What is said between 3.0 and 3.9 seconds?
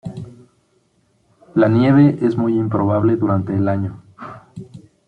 durante el